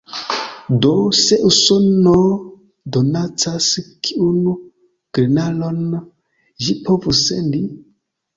[0.85, 2.13] Do, se Usono
[2.95, 3.67] donacas,
[4.09, 4.41] kiun
[5.19, 5.79] grenaron
[6.67, 7.63] ĝi povus sendi?